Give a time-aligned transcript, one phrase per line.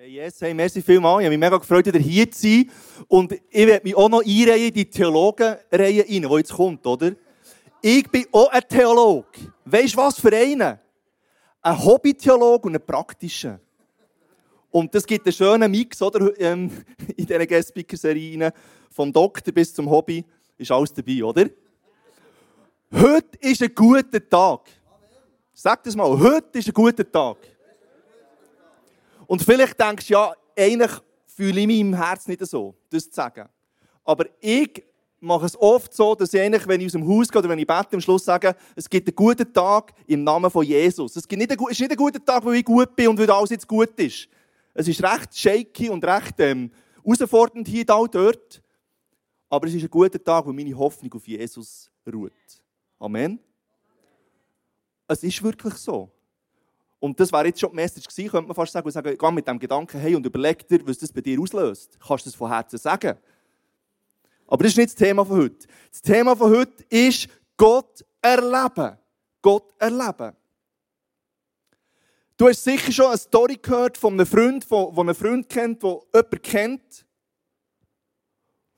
[0.00, 1.22] Hey, yes, hey, merci vielmals.
[1.22, 2.70] Ich habe mich mega gefreut, wieder hier zu sein.
[3.08, 7.16] Und ich werde mich auch noch einreihen in die Theologenreihe rein, die jetzt kommt, oder?
[7.82, 9.52] Ich bin auch ein Theologe.
[9.64, 10.78] Weißt du was für einen?
[11.60, 13.58] Ein Hobby-Theologe und ein praktischer.
[14.70, 16.30] Und das gibt einen schönen Mix, oder?
[16.38, 16.70] Ähm,
[17.16, 18.52] in dieser Guest-Speaker-Serie.
[18.92, 20.24] Vom Doktor bis zum Hobby
[20.56, 21.46] ist alles dabei, oder?
[22.92, 24.60] Heute ist ein guter Tag.
[25.52, 26.16] Sag das mal.
[26.16, 27.38] Heute ist ein guter Tag.
[29.28, 30.90] Und vielleicht denkst du, ja, eigentlich
[31.26, 33.46] fühle ich mich im Herzen nicht so, das zu sagen.
[34.02, 34.82] Aber ich
[35.20, 37.58] mache es oft so, dass ich eigentlich, wenn ich aus dem Haus gehe oder wenn
[37.58, 41.14] ich bete, am Schluss sage, es gibt einen guten Tag im Namen von Jesus.
[41.14, 43.18] Es, gibt nicht einen, es ist nicht ein guter Tag, weil ich gut bin und
[43.18, 44.28] weil alles jetzt gut ist.
[44.72, 46.70] Es ist recht shaky und recht ähm,
[47.04, 48.62] herausfordernd hier da dort.
[49.50, 52.32] Aber es ist ein guter Tag, weil meine Hoffnung auf Jesus ruht.
[52.98, 53.38] Amen.
[55.06, 56.10] Es ist wirklich so.
[57.00, 59.30] Und das wäre jetzt schon die Message gewesen, könnte man fast sagen, und sagen, geh
[59.30, 61.98] mit dem Gedanken hey und überleg dir, was das bei dir auslöst.
[62.00, 63.16] Kannst du das von Herzen sagen?
[64.46, 65.68] Aber das ist nicht das Thema von heute.
[65.90, 68.98] Das Thema von heute ist Gott erleben.
[69.42, 70.34] Gott erleben.
[72.36, 76.00] Du hast sicher schon eine Story gehört von einem Freund, der einen Freund kennt, der
[76.14, 77.06] jemanden kennt,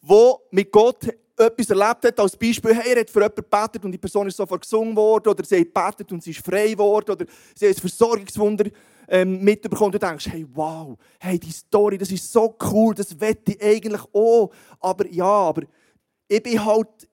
[0.02, 1.06] der mit Gott
[1.44, 4.36] etwas erlebt hat, als Beispiel, hey, er hat für jemanden gebetet und die Person ist
[4.36, 7.76] sofort gesungen worden, oder sie hat gebetet und sie ist frei geworden, oder sie hat
[7.76, 8.70] ein Versorgungswunder
[9.08, 9.92] ähm, mitbekommen.
[9.92, 14.02] Du denkst, hey, wow, hey, die Story, das ist so cool, das wette ich eigentlich
[14.12, 14.50] auch.
[14.80, 15.62] Aber ja, aber
[16.28, 17.08] ich bin halt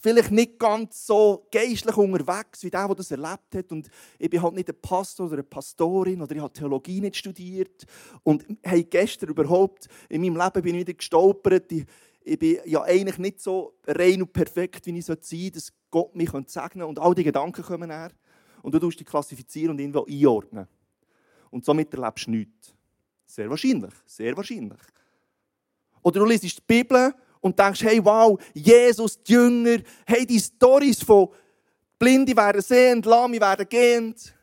[0.00, 3.72] vielleicht nicht ganz so geistlich unterwegs wie der, der das erlebt hat.
[3.72, 3.88] Und
[4.18, 7.84] ich bin halt nicht ein Pastor oder eine Pastorin oder ich habe Theologie nicht studiert.
[8.22, 11.70] Und hey, gestern überhaupt in meinem Leben bin ich wieder gestolpert.
[11.72, 11.84] Ich,
[12.28, 16.14] ich bin ja eigentlich nicht so rein und perfekt, wie ich sein sollte, dass Gott
[16.14, 16.86] mich segnen könnte.
[16.86, 18.10] Und all die Gedanken kommen her.
[18.62, 20.68] Und du tust die klassifizieren und irgendwo einordnen.
[21.50, 22.74] Und somit erlebst du nichts.
[23.24, 23.94] Sehr wahrscheinlich.
[24.04, 24.80] Sehr wahrscheinlich.
[26.02, 31.02] Oder du liest die Bibel und denkst, hey, wow, Jesus, die Jünger, hey, die Storys
[31.02, 31.28] von
[31.98, 34.34] Blinde werden sehend, Lahme werden gehend.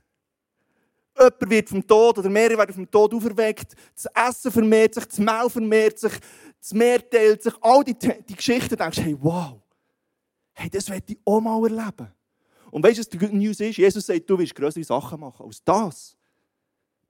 [1.18, 3.74] Jemand wird vom Tod oder mehrere werden vom Tod auferweckt.
[3.96, 6.14] Das Essen vermehrt sich, das Maul vermehrt sich,
[6.66, 9.62] das Meer teilt sich, all die, die Geschichten, denkst hey, wow,
[10.54, 12.12] hey, das werde ich auch mal erleben.
[12.72, 13.78] Und weißt du, was die Good News ist?
[13.78, 16.18] Jesus sagt, du willst größere Sachen machen als das.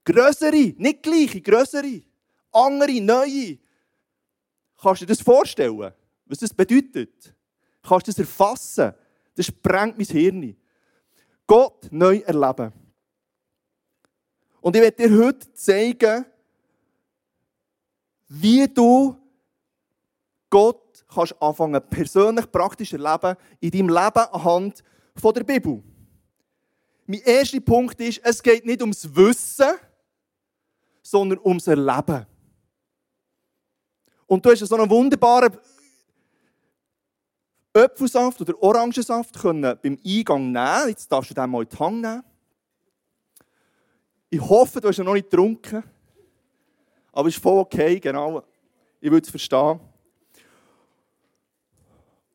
[0.04, 2.02] Größere, nicht gleiche, größere,
[2.52, 3.56] andere, neue.
[4.76, 5.90] Kannst du dir das vorstellen,
[6.26, 7.34] was das bedeutet?
[7.82, 8.92] Kannst du das erfassen?
[9.34, 10.56] Das sprengt mein Hirn.
[11.46, 12.74] Gott neu erleben.
[14.60, 16.26] Und ich werde dir heute zeigen,
[18.28, 19.16] wie du
[20.50, 24.82] Gott kannst anfangen persönlich praktisch erleben in deinem Leben anhand
[25.14, 25.82] von der Bibel.
[27.06, 29.70] Mein erster Punkt ist, es geht nicht ums Wissen,
[31.02, 32.26] sondern ums Erleben.
[34.26, 35.56] Und du hast so einen wunderbaren
[37.72, 40.88] Apfelsaft oder Orangensaft können beim Eingang nehmen.
[40.88, 42.22] Jetzt darfst du den mal in die Hand nehmen.
[44.30, 45.84] Ich hoffe, du hast ihn noch nicht getrunken.
[47.12, 48.42] Aber es ist voll okay, genau.
[49.00, 49.78] Ich würde es verstehen.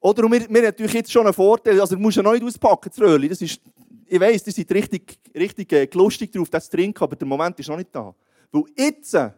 [0.02, 2.34] Oder und wir, wir haben natürlich jetzt schon einen Vorteil, also du musst ja noch
[2.34, 3.30] nicht auspacken, das Röhrchen.
[3.30, 3.62] Das ist,
[4.08, 7.60] ich weiss, die sind richtig, richtig äh, lustig drauf, das zu trinken, aber der Moment
[7.60, 8.14] ist noch nicht da.
[8.52, 9.30] Weil jetzt äh,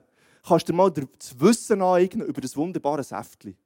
[0.48, 3.58] kannst du dir mal das Wissen aneignen über das wunderbare Säftchen.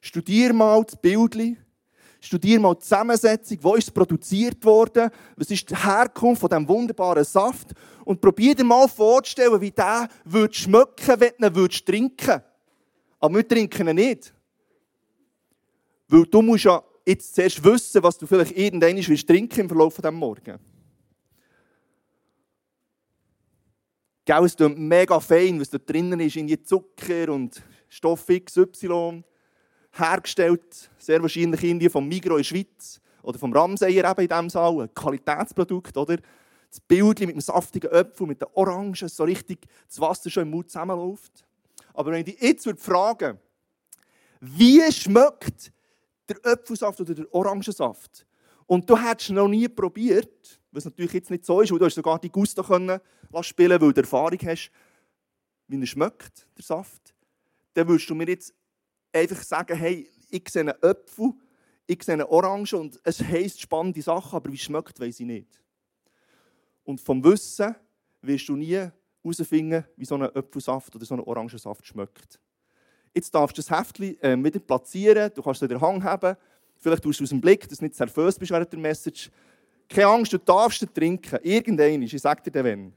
[0.00, 1.58] Studier mal das Bildchen,
[2.20, 6.68] studier mal die Zusammensetzung, wo ist es produziert worden, was ist die Herkunft von diesem
[6.68, 7.72] wunderbaren Saft
[8.04, 12.42] und probier dir mal vorzustellen, wie der würde schmecken, wenn du ihn trinken.
[13.18, 14.32] Aber wir trinken ihn nicht.
[16.08, 19.96] Weil du musst ja jetzt zuerst wissen, was du vielleicht irgendwann willst trinken im Verlauf
[19.96, 20.58] dieses Morgen.
[24.24, 29.22] Gell, es klingt mega fein, was da drinnen ist, in Zucker und Stoff XY.
[29.92, 34.28] Hergestellt, sehr wahrscheinlich in Indien, vom Migro in der Schweiz oder vom Ramseyer eben in
[34.28, 34.82] diesem Saal.
[34.82, 36.18] Ein Qualitätsprodukt, oder?
[36.70, 40.50] Das Bild mit dem saftigen Apfel, mit den Orangen, so richtig das Wasser schon im
[40.50, 41.46] Mund zusammenläuft.
[41.94, 43.40] Aber wenn ich dich jetzt fragen würde,
[44.40, 45.72] wie schmeckt
[46.28, 48.26] der Apfelsaft oder der Orangensaft.
[48.66, 51.94] Und du hättest noch nie probiert, was natürlich jetzt nicht so ist, weil du hast
[51.94, 53.00] sogar die Gusto können
[53.40, 54.70] spielen, weil du Erfahrung hast,
[55.66, 57.14] wie er schmeckt, der Saft.
[57.74, 58.54] Dann würdest du mir jetzt
[59.12, 61.32] einfach sagen, hey, ich sehe einen Apfel,
[61.86, 65.62] ich sehe eine Orange und es heisst spannende Sachen, aber wie schmeckt, weiß ich nicht.
[66.84, 67.74] Und vom Wissen
[68.20, 68.90] wirst du nie
[69.22, 72.38] herausfinden, wie so ein Apfelsaft oder so ein Orangensaft schmeckt.
[73.14, 76.36] Jetzt darfst du das Heftchen äh, wieder platzieren, du kannst es den Hang haben.
[76.76, 79.30] Vielleicht tust du aus dem Blick, dass du nicht nervös bist während der Message.
[79.88, 81.38] Keine Angst, du darfst es trinken.
[81.42, 82.92] Irgendein ich sage dir dann wenn.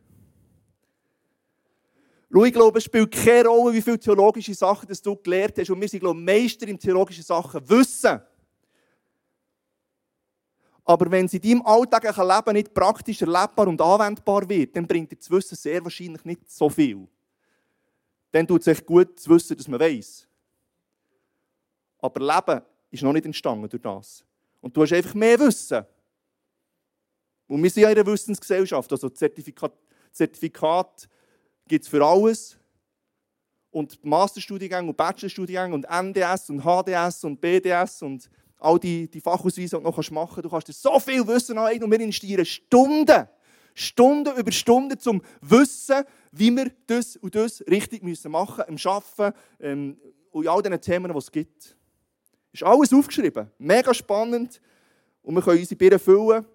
[2.46, 5.70] Ich glaube, es spielt keine Rolle, wie viele theologische Sachen dass du gelernt hast.
[5.70, 7.68] Und wir sind, glaube ich, Meister in theologischen Sachen.
[7.70, 8.22] Wissen.
[10.84, 15.12] Aber wenn es in deinem alltäglichen Leben nicht praktisch erlebbar und anwendbar wird, dann bringt
[15.12, 17.08] dir das Wissen sehr wahrscheinlich nicht so viel.
[18.32, 20.28] Dann tut es echt gut zu wissen, dass man weiß.
[22.00, 24.24] Aber Leben ist noch nicht entstanden durch das.
[24.60, 25.86] Und du hast einfach mehr Wissen.
[27.48, 28.92] Und wir sind ja in einer Wissensgesellschaft.
[28.92, 29.74] Also Zertifikat,
[30.12, 31.10] Zertifikat
[31.68, 32.58] gibt es für alles.
[33.72, 39.78] Und Masterstudiengänge und Bachelorstudiengänge und NDS und HDS und BDS und all die, die Fachausweise,
[39.78, 40.46] die du noch machen kannst.
[40.46, 43.28] Du kannst dir so viel Wissen aneignen und wir investieren Stunden,
[43.74, 49.38] Stunden über Stunden zum Wissen, wie wir das und das richtig machen müssen, im Arbeiten
[49.60, 49.98] ähm,
[50.32, 51.76] und in all diesen Themen, die es gibt.
[52.54, 53.50] Ist alles aufgeschrieben.
[53.58, 54.62] Mega spannend.
[55.24, 56.46] Und wir können unsere Birnen füllen.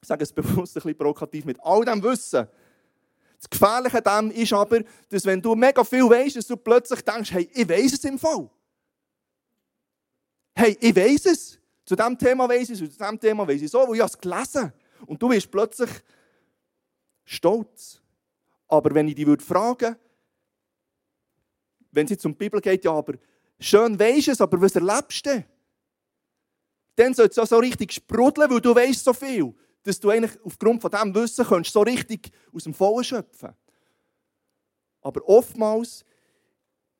[0.00, 2.46] Ich sage es bewusst ein bisschen provokativ mit all dem Wissen.
[3.38, 7.32] Das Gefährliche dem ist aber, dass wenn du mega viel weißt, dass du plötzlich denkst,
[7.32, 8.48] hey, ich weiß es im Fall.
[10.54, 11.58] Hey, ich weiß es.
[11.84, 14.02] Zu diesem Thema weiß ich es, zu diesem Thema weiß ich es so, weil ich
[14.02, 14.72] es gelesen
[15.06, 15.90] Und du wirst plötzlich
[17.26, 18.00] stolz.
[18.68, 20.00] Aber wenn ich fragen würde,
[21.92, 23.14] wenn es jetzt die Bibel geht, ja, aber
[23.58, 25.44] schön weisst es, aber was erlebst du?
[26.94, 30.80] Dann soll es so richtig sprudeln, weil du weißt so viel, dass du eigentlich aufgrund
[30.80, 33.54] von diesem Wissen kannst, so richtig aus dem Vollen schöpfen
[35.00, 36.04] Aber oftmals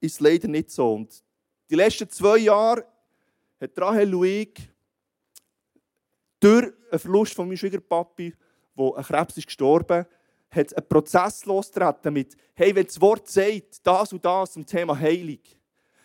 [0.00, 0.94] ist es leider nicht so.
[0.94, 1.25] Und
[1.70, 2.87] die letzten zwei Jahre
[3.61, 4.61] hat Rahel Luig
[6.38, 8.34] durch einen Verlust von meinem Schwiegerpapi,
[8.75, 10.06] wo ein Krebs ist gestorben,
[10.56, 14.99] hat einen Prozess losgetreten mit, hey, wenn das Wort sagt, das und das zum Thema
[14.99, 15.38] Heilung,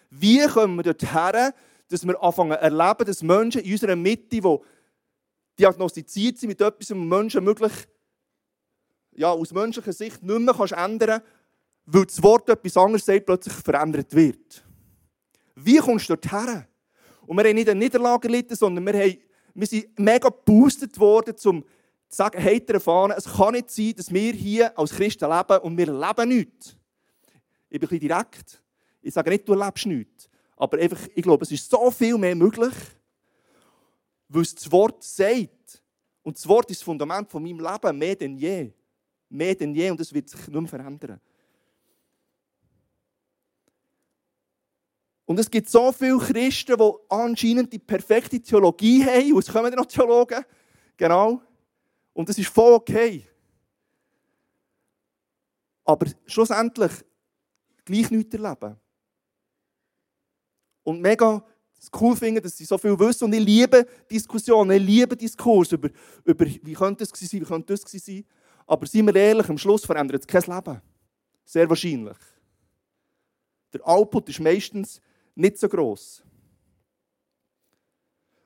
[0.10, 1.54] wie kommen wir dorthin,
[1.88, 4.58] dass wir anfangen zu erleben, dass Menschen in unserer Mitte, die
[5.60, 7.74] diagnostiziert sind mit etwas, was Menschen möglich,
[9.14, 11.22] ja, aus menschlicher Sicht nicht mehr kannst ändern
[11.86, 14.64] weil das Wort etwas anderes sagt, plötzlich verändert wird.
[15.56, 16.66] Wie kommst du dorthin?
[17.26, 19.18] Und wir haben nicht eine Niederlage erlitten, sondern wir, haben,
[19.54, 21.64] wir sind mega geboostet worden, um
[22.14, 25.86] sagen, hey, erfahren, es kann nicht sein, dass wir hier als Christen leben und wir
[25.86, 26.76] leben nichts.
[27.70, 28.62] Ich bin ein bisschen direkt.
[29.02, 30.30] Ich sage nicht, du lebst nichts.
[30.58, 32.74] Aber einfach, ich glaube, es ist so viel mehr möglich,
[34.28, 35.82] weil es das Wort sagt.
[36.22, 38.72] Und das Wort ist das Fundament von meinem Leben, mehr denn je.
[39.30, 41.20] Mehr denn je und es wird sich nicht mehr verändern.
[45.26, 49.32] Und es gibt so viele Christen, die anscheinend die perfekte Theologie haben.
[49.34, 50.44] Und es kommen noch Theologen.
[50.98, 51.42] Genau.
[52.14, 53.28] Und das ist voll okay.
[55.84, 56.92] Aber schlussendlich
[57.86, 58.78] gleich nichts erleben
[60.84, 61.44] und mega
[62.00, 63.26] cool finden, dass sie so viel wissen.
[63.26, 65.90] Und ich liebe Diskussionen, ich liebe Diskurs über,
[66.24, 68.26] über wie könnte es sein, wie könnte das sein.
[68.68, 70.82] Aber seien wir ehrlich, am Schluss verändert es kein Leben.
[71.44, 72.18] Sehr wahrscheinlich.
[73.74, 75.02] Der Output ist meistens
[75.36, 76.24] nicht so groß.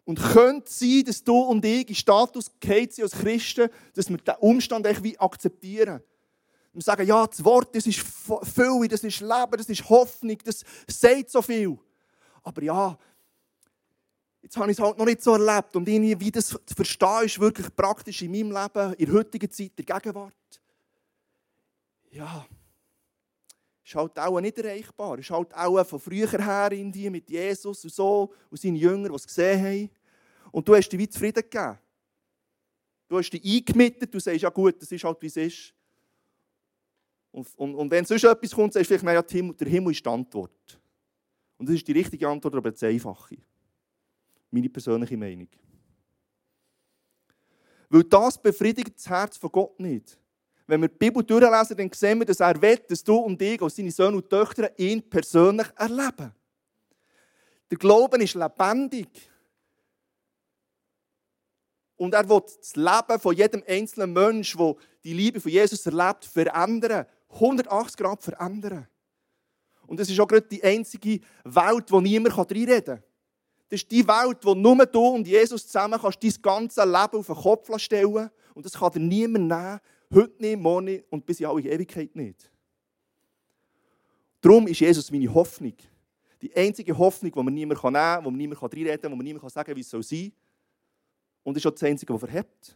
[0.06, 4.38] Und könnte sein, dass du und ich in Status sind als Christen, dass wir diesen
[4.40, 6.02] Umstand echt akzeptieren.
[6.74, 10.63] Wir sagen, ja, das Wort, das ist Fülle, das ist Leben, das ist Hoffnung, das
[10.88, 11.80] sagt so viel
[12.46, 12.98] aber ja,
[14.42, 15.75] jetzt habe ich es halt noch nicht so erlebt.
[15.75, 19.50] Und irgendwie, wie das zu verstehen ist, wirklich praktisch in meinem Leben, in der heutigen
[19.50, 20.34] Zeit, der Gegenwart.
[22.12, 22.46] Ja,
[23.84, 25.19] ist halt auch nicht erreichbar.
[25.19, 29.12] Ist halt auch von früher her in dir mit Jesus und so und seinen Jüngern,
[29.12, 29.89] die es gesehen haben.
[30.55, 31.77] Und du hast dich wie zufrieden gegeben.
[33.09, 35.74] Du hast dich eingemietet, du sagst, ja gut, das ist halt, wie es ist.
[37.29, 40.09] Und, und, und wenn sonst etwas kommt, sagst du vielleicht, naja, der Himmel ist die
[40.09, 40.79] Antwort.
[41.57, 43.35] Und das ist die richtige Antwort, aber eine einfache.
[44.50, 45.50] Meine persönliche Meinung.
[47.89, 50.17] Weil das befriedigt das Herz von Gott nicht.
[50.67, 53.62] Wenn wir die Bibel durchlesen, dann sehen wir, dass er will, dass du und ich
[53.62, 56.31] als seine Söhne und Töchter ihn persönlich erleben.
[57.69, 59.09] Der Glauben ist lebendig.
[61.98, 66.25] Und er will das Leben von jedem einzelnen Menschen, der die Liebe von Jesus erlebt,
[66.25, 67.06] verändern.
[67.30, 68.88] 180 Grad verändern.
[69.88, 73.04] Und das ist auch gerade die einzige Welt, wo niemand reinreden kann.
[73.70, 77.25] Das ist die Welt, wo nur du und Jesus zusammen kannst dein ganze Leben auf
[77.25, 79.80] den Kopf stellen Und das kann dir niemand nehmen.
[80.14, 82.52] Heute nicht, morgen nicht und bis in alle Ewigkeit nicht.
[84.40, 85.74] Darum ist Jesus meine Hoffnung.
[86.42, 89.24] Die einzige Hoffnung, die man niemand nehmen kann, wo man niemand reinreden kann, wo man
[89.24, 90.32] niemand sagen kann, wie es sein soll.
[91.46, 92.75] Und ist auch das Einzige, was verhebt.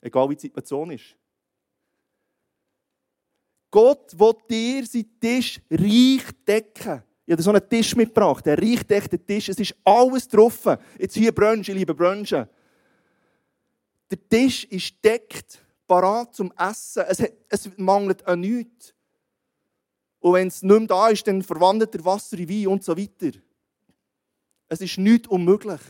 [0.00, 1.16] Egal wie die Situation ist.
[3.70, 7.02] Gott will dir seinen Tisch reich decken.
[7.24, 9.48] Ich habe so einen Tisch mitgebracht, einen reich deckten Tisch.
[9.48, 10.66] Es ist alles drauf.
[10.98, 12.48] Jetzt hier Brunch, ich liebe Brunchen.
[14.10, 17.04] Der Tisch ist deckt, parat zum Essen.
[17.08, 18.92] Es, hat, es mangelt an nichts.
[20.18, 22.96] Und wenn es nicht mehr da ist, dann verwandelt er Wasser in Wein und so
[22.96, 23.38] weiter.
[24.68, 25.80] Es ist nichts unmöglich.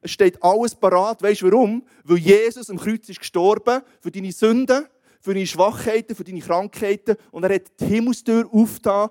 [0.00, 1.22] Es steht alles parat.
[1.22, 1.86] Weißt du warum?
[2.04, 4.86] Weil Jesus am Kreuz ist gestorben für deine Sünden,
[5.20, 7.16] für deine Schwachheiten, für deine Krankheiten.
[7.30, 9.10] Und er hat die Himmelstür aufgetan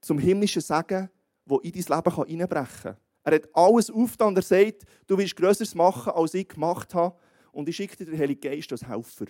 [0.00, 1.08] zum himmlischen Segen,
[1.44, 2.96] wo in dein Leben einbrechen kann.
[3.24, 7.16] Er hat alles aufgetan und er sagt, du willst Größeres machen, als ich gemacht habe.
[7.50, 9.26] Und ich schicke dir den Heiligen Geist als Helfer.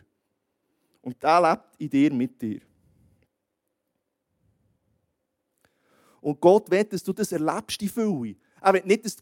[1.01, 2.61] Und der lebt in dir, mit dir.
[6.21, 8.35] Und Gott will, dass du das erlebst, die Fülle.
[8.61, 9.17] Er will nicht, dass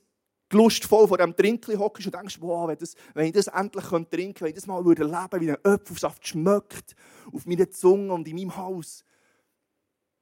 [0.49, 3.85] du lustvoll vor diesem Trinkli hockst und denkst, wow, wenn, das, wenn ich das endlich
[3.85, 6.95] trinken könnte, wenn ich das mal erleben würde, wie ein Apfelsaft schmeckt
[7.33, 9.05] auf meiner Zunge und in meinem Haus.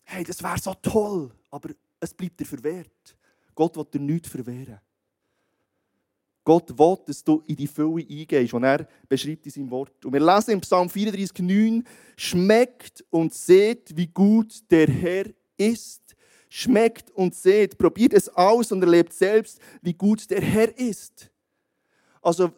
[0.05, 3.17] Hey, das wäre so toll, aber es bleibt dir verwehrt.
[3.55, 4.81] Gott will dir nichts verwehren.
[6.45, 10.05] Gott will, dass du in die Fülle eingehst, und er beschreibt in seinem Wort.
[10.05, 11.85] Und wir lesen im Psalm 34, 9,
[12.17, 15.27] schmeckt und seht, wie gut der Herr
[15.57, 16.17] ist.
[16.55, 21.31] Schmeckt und seht, probiert es aus und erlebt selbst, wie gut der Herr ist.
[22.21, 22.53] Also,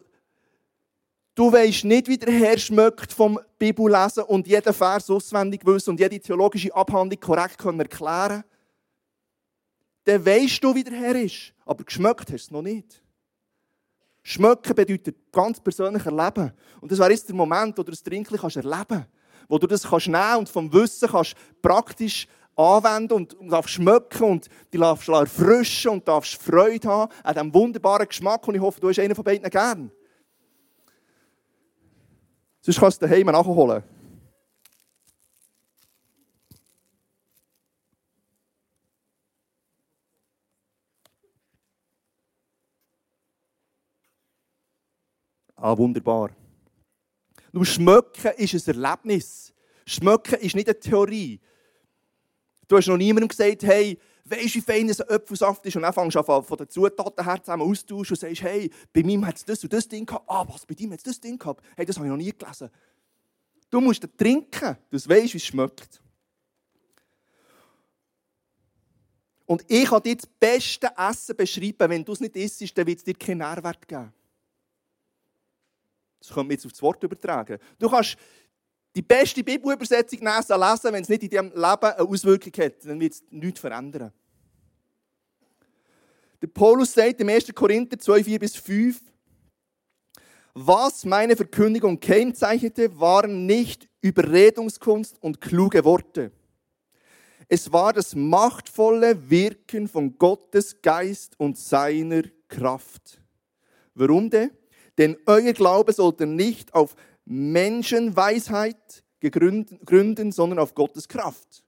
[1.33, 5.99] du weißt nicht, wie der Herr schmeckt vom Bibellesen und jeden Vers auswendig wissen und
[5.99, 8.43] jede theologische Abhandlung korrekt können erklären
[10.05, 11.53] dann weißt du, wie der Herr ist.
[11.65, 13.01] Aber geschmeckt hast du es noch nicht.
[14.23, 16.51] Schmecken bedeutet ganz persönlich erleben.
[16.81, 19.09] Und das wäre jetzt der Moment, wo du das Trinken erleben kannst.
[19.47, 24.49] Wo du das kannst nehmen und vom Wissen kannst praktisch anwenden und, darfst schmecken und
[24.71, 28.47] die darfst erfrischen und darfst Freude haben an diesem wunderbaren Geschmack.
[28.47, 29.91] Und ich hoffe, du hast einen von beiden gern.
[32.61, 33.83] Sonst kannst du daheim nachholen.
[45.57, 46.31] Ah, wunderbar.
[47.51, 49.53] Nur Schmecken ist ein Erlebnis.
[49.85, 51.39] Schmecken ist nicht eine Theorie.
[52.67, 55.75] Du hast noch niemandem gesagt, hey, weißt du, wie fein ein Apfelsaft ist?
[55.75, 59.03] Und dann fängst du an, von den Zutaten her zusammen austauschen und sagst, hey, bei
[59.03, 60.25] mir hat es das und das Ding gehabt.
[60.27, 61.63] Ah, was, bei dir hat es das Ding gehabt?
[61.75, 62.69] Hey, das habe ich noch nie gelesen.
[63.69, 66.01] Du musst das trinken, du weißt, wie es schmeckt.
[69.45, 71.89] Und ich kann dir das beste Essen beschreiben.
[71.89, 74.11] Wenn du es nicht isst, dann wird es dir keinen Nährwert geben.
[76.19, 77.59] Das können wir jetzt auf das Wort übertragen.
[77.77, 78.17] Du kannst
[78.95, 82.85] die beste Bibelübersetzung lesen, wenn es nicht in deinem Leben eine Auswirkung hat.
[82.85, 84.11] Dann wird es nichts verändern.
[86.41, 87.53] Der Paulus sagt im 1.
[87.53, 89.01] Korinther 2, 4 bis 5,
[90.53, 96.31] was meine Verkündigung kennzeichnete, waren nicht Überredungskunst und kluge Worte.
[97.49, 103.21] Es war das machtvolle Wirken von Gottes Geist und seiner Kraft.
[103.93, 104.51] Warum denn?
[104.97, 111.63] Denn euer Glaube sollte nicht auf Menschenweisheit gründen, sondern auf Gottes Kraft.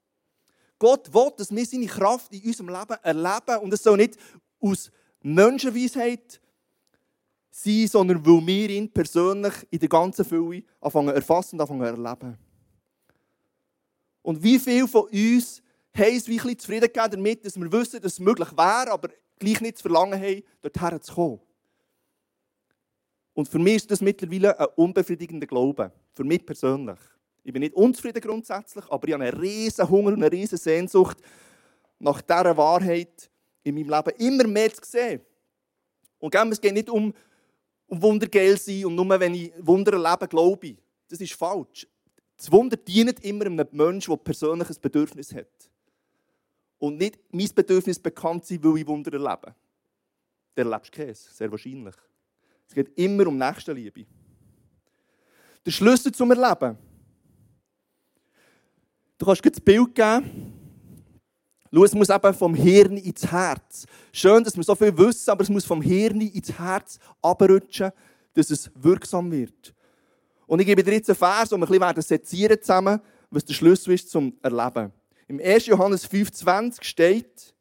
[0.79, 4.17] Gott will, dass wir seine Kraft in unserem Leben erleben und es soll nicht
[4.59, 6.39] aus Menschenweisheit
[7.49, 12.37] sein, sondern weil wir ihn persönlich in der ganzen Fülle anfangen erfassen und anfangen erleben.
[14.21, 15.63] Und wie viele von uns
[15.95, 19.09] haben es wie ein zufrieden gegeben damit, dass wir wissen, dass es möglich wäre, aber
[19.39, 21.39] gleich nicht zu verlangen haben, dorthin zu kommen.
[23.37, 25.91] Und für mich ist das mittlerweile ein unbefriedigender Glaube.
[26.15, 26.97] Für mich persönlich.
[27.43, 31.19] Ich bin nicht unzufrieden grundsätzlich, aber ich habe einen riesen Hunger und eine riesen Sehnsucht
[31.99, 33.29] nach dieser Wahrheit
[33.63, 35.21] in meinem Leben immer mehr zu sehen.
[36.17, 37.13] Und es geht nicht um,
[37.85, 40.77] um Wundergeld sein und nur wenn ich Wunder erlebe, glaube ich.
[41.07, 41.87] Das ist falsch.
[42.37, 45.69] Das Wunder dient immer einem Menschen, der persönlich ein Bedürfnis hat.
[46.79, 49.53] Und nicht mein Bedürfnis bekannt sein, weil ich Wunder erlebe.
[50.55, 51.93] Der erlebst Käse, sehr wahrscheinlich.
[52.67, 54.05] Es geht immer um Nächstenliebe.
[55.65, 56.77] Der Schlüssel zum Erleben.
[59.17, 60.53] Du kannst dir das Bild geben.
[61.73, 63.85] Schau, es muss eben vom Hirn ins Herz.
[64.11, 67.91] Schön, dass wir so viel wissen, aber es muss vom Hirn ins Herz abrutschen,
[68.33, 69.73] dass es wirksam wird.
[70.45, 73.53] Und ich gebe dir jetzt einen Vers, wo wir ein bisschen sezieren zusammen, was der
[73.53, 74.93] Schlüssel ist zum Erleben.
[75.27, 75.65] Im 1.
[75.65, 77.53] Johannes 5,20 steht,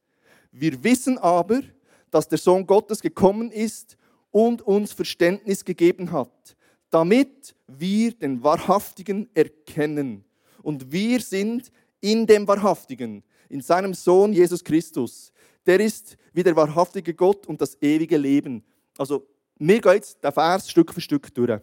[0.53, 1.63] wir wissen aber,
[2.11, 3.97] dass der Sohn Gottes gekommen ist,
[4.37, 6.59] und uns Verständnis gegeben hat,
[6.91, 10.27] damit wir den Wahrhaftigen erkennen.
[10.63, 15.33] Und wir sind in dem Wahrhaftigen, in seinem Sohn Jesus Christus.
[15.65, 18.63] Der ist wie der wahrhaftige Gott und das ewige Leben.
[18.99, 19.27] Also,
[19.59, 21.59] mir geht jetzt der Vers Stück für Stück durch.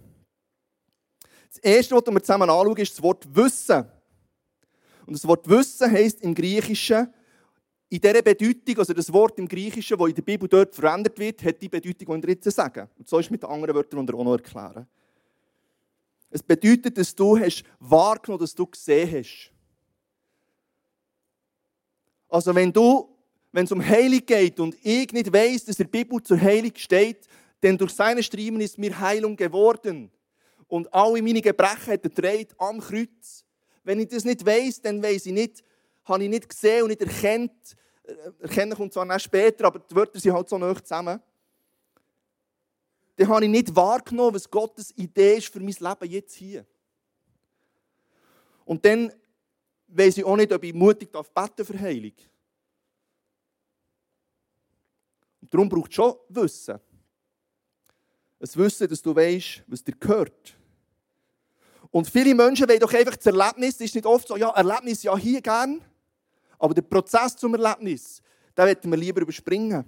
[1.49, 3.85] Das erste, was wir zusammen anschauen, ist das Wort Wissen.
[5.05, 7.13] Und das Wort Wissen heißt im Griechischen
[7.93, 11.43] in dieser Bedeutung, also das Wort im Griechischen, das in der Bibel dort verwendet wird,
[11.43, 12.89] hat die Bedeutung, die ich jetzt sage.
[12.97, 14.87] Und so ist es mit den anderen Wörtern, die ich auch noch erklären.
[16.31, 19.51] Es bedeutet, dass du hast wahrgenommen, dass du gesehen hast.
[22.29, 23.15] Also wenn du,
[23.51, 26.71] wenn es um Heilung geht und ich nicht weiß, dass in der Bibel zur Heilung
[26.75, 27.27] steht,
[27.61, 30.09] denn durch seine Striemen ist mir Heilung geworden.
[30.67, 33.45] Und alle meine Gebrechen hat er gedreht am Kreuz.
[33.83, 35.63] Wenn ich das nicht weiß, dann weiß ich nicht,
[36.05, 37.75] habe ich nicht gesehen und nicht erkannt.
[38.03, 41.19] Äh, erkennen kommt zwar erst später, aber die Wörter sind halt so nah zusammen.
[43.15, 46.65] Dann habe ich nicht wahrgenommen, was Gottes Idee ist für mein Leben jetzt hier.
[48.65, 49.11] Und dann
[49.87, 52.13] weiß ich auch nicht, ob ich mutig darf beten für Heilung.
[55.41, 56.79] Und darum braucht es schon Wissen.
[58.39, 60.55] Ein Wissen, dass du weißt, was dir gehört.
[61.91, 63.75] Und viele Menschen wollen doch einfach das Erlebnis.
[63.75, 65.79] Es ist nicht oft so, ja, Erlebnis ja hier gern.
[66.63, 68.21] Aber der Prozess zum Erlebnis,
[68.57, 69.83] den möchten wir lieber überspringen.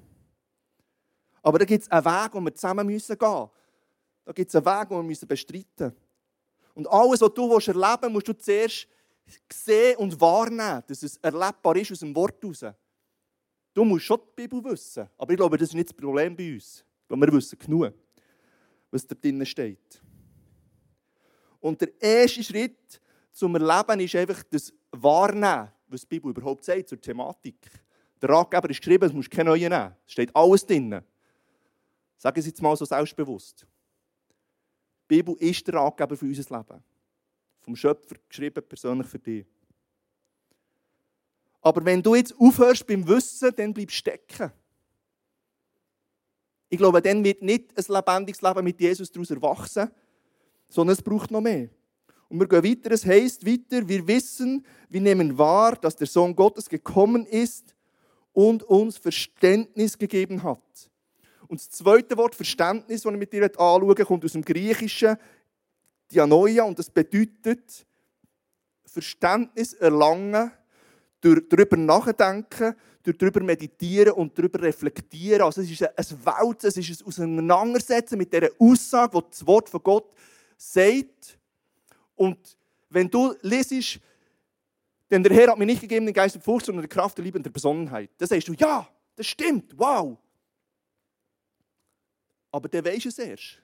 [1.41, 3.17] Aber da gibt es einen Weg, wo wir zusammen gehen müssen.
[3.17, 3.50] Da
[4.34, 5.96] gibt es einen Weg, den wir bestreiten müssen.
[6.74, 8.88] Und alles, was du erleben willst, musst du zuerst
[9.53, 12.65] sehen und wahrnehmen, dass es erlebbar ist aus dem Wort heraus.
[13.74, 15.08] Du musst schon die Bibel wissen.
[15.17, 16.84] Aber ich glaube, das ist nicht das Problem bei uns.
[17.08, 17.94] Weil wir wissen genug,
[18.91, 20.01] was da drinnen steht.
[21.62, 23.00] Und der erste Schritt
[23.32, 27.55] zum Erleben ist einfach das Wahrnehmen, was die Bibel überhaupt sagt zur Thematik.
[28.21, 29.95] Der Ratgeber ist geschrieben, es muss keine neue nehmen.
[30.05, 31.01] Es steht alles drin.
[32.17, 33.65] Sagen Sie jetzt mal so selbstbewusst.
[35.09, 36.83] Die Bibel ist der Ratgeber für unser Leben.
[37.61, 39.45] Vom Schöpfer geschrieben, persönlich für dich.
[41.61, 44.51] Aber wenn du jetzt aufhörst beim Wissen, dann bleibst du stecken.
[46.69, 49.91] Ich glaube, dann wird nicht ein lebendiges Leben mit Jesus daraus erwachsen,
[50.67, 51.69] sondern es braucht noch mehr.
[52.36, 56.36] Und wir gehen weiter, es heißt weiter, wir wissen, wir nehmen wahr, dass der Sohn
[56.36, 57.74] Gottes gekommen ist
[58.34, 60.60] und uns Verständnis gegeben hat.
[61.48, 65.15] Und das zweite Wort Verständnis, das ich mit dir anschaue, kommt aus dem Griechischen
[66.12, 67.86] Dianoia und das bedeutet
[68.84, 70.51] Verständnis erlangen,
[71.22, 75.43] durch darüber nachdenken, durch darüber meditieren und darüber reflektieren.
[75.43, 79.69] Also es ist ein Wälzen, es ist ein Auseinandersetzen mit dieser Aussage, die das Wort
[79.69, 80.13] von Gott
[80.58, 81.38] sagt.
[82.15, 82.58] Und
[82.89, 83.99] wenn du lesest,
[85.10, 87.23] denn der Herr hat mir nicht gegeben den Geist der Furcht, sondern die Kraft der
[87.23, 88.10] Liebe und der Besonnenheit.
[88.17, 90.17] Dann sagst du, ja, das stimmt, wow.
[92.51, 93.62] Aber dann weisst du es erst.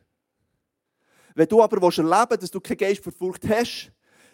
[1.34, 3.92] Wenn du aber erleben willst, dass du keinen Geist für Furcht hast,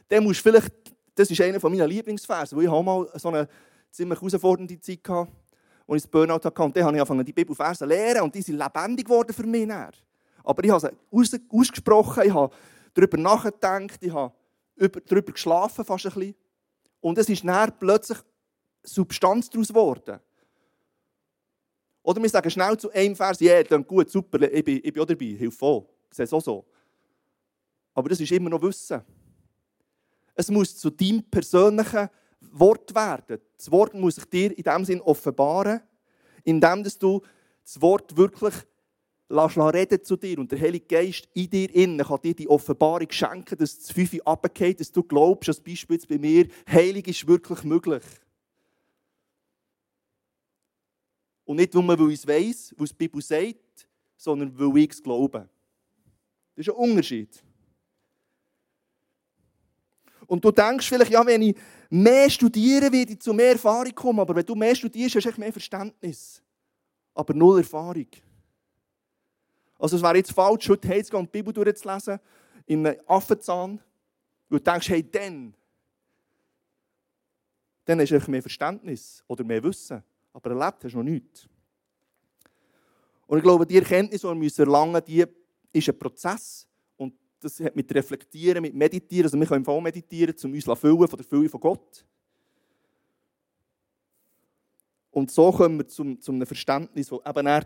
[0.07, 0.71] dann musst du vielleicht,
[1.15, 3.47] das ist einer meiner Lieblingsverse, weil ich habe mal so eine
[3.91, 5.31] ziemlich herausfordernde Zeit gehabt,
[5.87, 6.61] als ich das Burnout hatte.
[6.61, 9.45] Und dann habe ich angefangen, die Bibelverse zu lernen und die sind lebendig geworden für
[9.45, 9.69] mich.
[10.43, 10.91] Aber ich habe
[11.23, 12.53] sie ausgesprochen, ich habe
[12.93, 14.33] darüber nachgedacht, ich habe
[15.05, 16.35] darüber geschlafen fast ein bisschen.
[16.99, 18.17] Und es ist dann plötzlich
[18.83, 20.19] Substanz daraus geworden.
[22.03, 25.03] Oder wir sagen schnell zu einem Vers, ja, yeah, gut, super, ich bin, ich bin
[25.03, 25.89] auch dabei, hilf auch.
[26.09, 26.65] Sehe es auch so.
[27.93, 29.01] Aber das ist immer noch Wissen.
[30.33, 33.41] Es muss zu deinem persönlichen Wort werden.
[33.57, 35.81] Das Wort muss sich dir in dem Sinn offenbaren,
[36.43, 37.21] indem du
[37.63, 38.53] das Wort wirklich
[39.29, 43.11] lass reden zu dir und der Heilige Geist in dir innen kann dir die Offenbarung
[43.11, 47.63] schenken, dass das Fünfe abgeht, dass du glaubst, als Beispiel bei mir, Heilig ist wirklich
[47.63, 48.03] möglich.
[51.45, 53.87] Und nicht, weil ich es weiss, was die Bibel sagt,
[54.17, 55.49] sondern weil ich es glaube.
[56.55, 57.41] Das ist ein Unterschied.
[60.25, 61.55] Und du denkst vielleicht, ja, wenn ich
[61.89, 64.19] mehr studiere, werde ich zu mehr Erfahrung kommen.
[64.19, 66.43] Aber wenn du mehr studierst, hast du mehr Verständnis.
[67.13, 68.07] Aber null Erfahrung.
[69.77, 72.19] Also es wäre jetzt falsch, heute heimzugehen und die Bibel durchzulesen,
[72.65, 73.79] in einem Affenzahn,
[74.49, 75.53] weil du denkst, hey, dann,
[77.85, 80.03] dann hast du mehr Verständnis oder mehr Wissen.
[80.33, 81.47] Aber erlebt hast du noch nichts.
[83.27, 85.25] Und ich glaube, die Erkenntnis, die wir erlangen müssen, die
[85.73, 86.67] ist ein Prozess.
[86.95, 90.75] Und das hat mit Reflektieren, mit Meditieren, also wir können auch meditieren, um uns zu
[90.75, 92.05] füllen von der Fülle von Gott.
[95.11, 97.65] Und so kommen wir zum, zum Verständnis, wo eben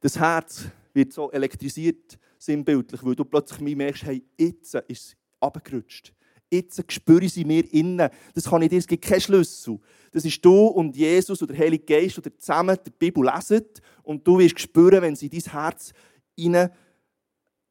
[0.00, 6.12] das Herz wird so elektrisiert, sinnbildlich, weil du plötzlich merkst, hey, jetzt ist es abgerutscht.
[6.50, 8.08] Jetzt spüre sie mir innen.
[8.34, 9.78] Das kann ich dir, es gibt keinen Schlüssel.
[10.12, 13.66] Das ist du und Jesus oder der Heilige Geist, oder zusammen die Bibel lesen
[14.02, 15.92] und du wirst spüren, wenn sie in dein Herz
[16.36, 16.70] innen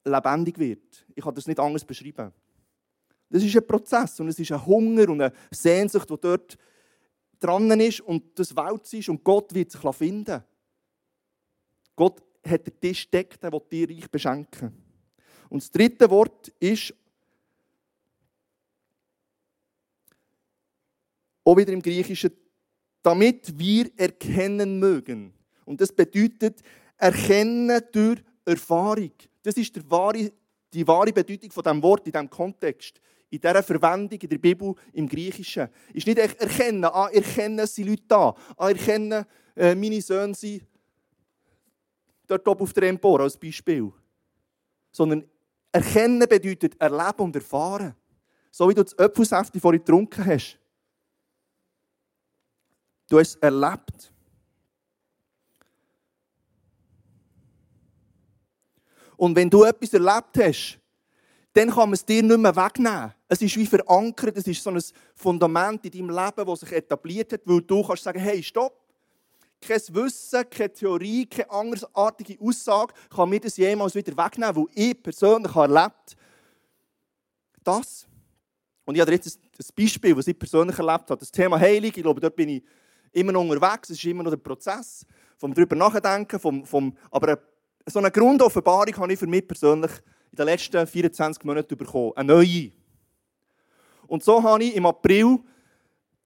[0.05, 1.05] lebendig wird.
[1.15, 2.31] Ich kann das nicht anders beschreiben.
[3.29, 6.57] Das ist ein Prozess und es ist ein Hunger und eine Sehnsucht, die dort
[7.39, 10.43] dran ist und das Welt ist und Gott wird sich finden.
[11.95, 14.71] Gott hat den Tisch deckt, der will dir reich beschenken.
[15.49, 16.93] Und das dritte Wort ist
[21.43, 22.31] auch wieder im Griechischen,
[23.01, 25.33] damit wir erkennen mögen.
[25.65, 26.61] Und das bedeutet,
[26.97, 29.11] erkennen durch Erfahrung.
[29.43, 30.31] Das ist die wahre,
[30.73, 32.99] die wahre Bedeutung von diesem Wort in diesem Kontext.
[33.29, 38.03] in dieser Verwendung in der Bibel im Griechischen ist nicht erkennen, ah, erkennen, sind Leute
[38.07, 40.63] da, ah, erkennen, äh, meine Söhne sind
[42.27, 43.91] dort oben auf der Empore als Beispiel.
[44.91, 45.23] Sondern
[45.71, 47.95] erkennen bedeutet erleben und erfahren.
[48.51, 50.57] So wie du das Apfelsäfte vorhin getrunken hast.
[53.09, 54.11] Du hast es erlebt.
[59.15, 60.79] Und wenn du etwas erlebt hast,
[61.53, 63.13] dann kann man es dir nicht mehr wegnehmen.
[63.27, 64.81] Es ist wie verankert, es ist so ein
[65.15, 68.86] Fundament in deinem Leben, das sich etabliert hat, weil du kannst sagen, hey, stopp.
[69.59, 75.01] Kein Wissen, keine Theorie, keine andersartige Aussage kann mir das jemals wieder wegnehmen, weil ich
[75.01, 76.15] persönlich erlebt
[77.63, 78.07] das.
[78.85, 81.17] Und ich habe jetzt ein Beispiel, das ich persönlich erlebt habe.
[81.17, 82.63] Das Thema Heilung, ich glaube, dort bin ich
[83.11, 83.89] immer noch unterwegs.
[83.89, 85.05] Es ist immer noch der Prozess
[85.37, 87.39] vom darüber nachdenken, vom, vom, aber
[87.85, 89.91] so eine Grundoffenbarung habe ich für mich persönlich
[90.31, 92.13] in den letzten 24 Monaten bekommen.
[92.15, 92.71] Eine neue.
[94.07, 95.39] Und so habe ich im April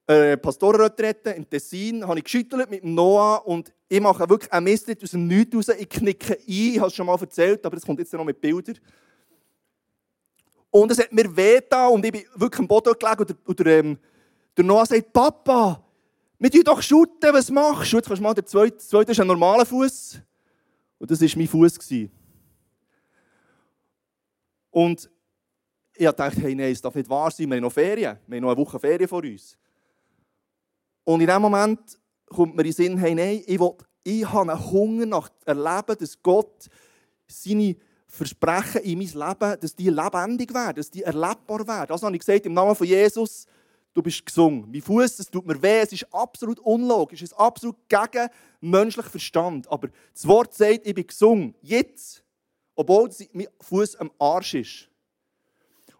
[0.06, 4.90] eine Pastorenretrette in Tessin habe ich geschüttelt mit Noah und ich mache wirklich einen Mist
[5.02, 5.76] aus dem Nichts raus.
[5.78, 8.40] Ich knicke ein, ich habe es schon mal erzählt, aber das kommt jetzt noch mit
[8.40, 8.78] Bildern.
[10.70, 11.60] Und es hat mir weh
[11.90, 13.98] und ich bin wirklich am Boden gelegen und der, und der, ähm,
[14.56, 15.84] der Noah sagt, Papa,
[16.38, 17.96] wir tun doch shooten, was machst du?
[17.96, 20.20] Jetzt kannst du mal, der zweite, zweite ist ein normaler Fuß.
[20.98, 21.78] Und das war mein Fuß.
[24.70, 25.10] Und
[25.94, 28.42] ich dachte, hey, nein, es darf nicht wahr sein, wir haben noch Ferien, wir haben
[28.42, 29.58] noch eine Woche Ferien vor uns.
[31.04, 31.80] Und in dem Moment
[32.26, 35.96] kommt mir in den Sinn, hey, nein, ich, will, ich habe einen Hunger nach Erleben,
[35.98, 36.68] dass Gott
[37.26, 41.88] seine Versprechen in mein Leben, dass die lebendig werden, dass die erlebbar werden.
[41.88, 43.46] Das habe ich gesagt, im Namen von Jesus,
[43.94, 44.70] du bist gesungen.
[44.70, 48.28] Mein Fuß, es tut mir weh, es ist absolut unlogisch, es ist absolut gegen
[48.60, 49.70] menschlichen Verstand.
[49.70, 51.54] Aber das Wort sagt, ich bin gesungen.
[51.62, 52.22] Jetzt,
[52.74, 54.88] obwohl mein Fuß am Arsch ist.